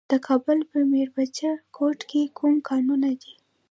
د 0.11 0.13
کابل 0.27 0.59
په 0.71 0.77
میربچه 0.91 1.51
کوټ 1.75 1.99
کې 2.09 2.21
کوم 2.37 2.55
کانونه 2.69 3.09
دي؟ 3.21 3.33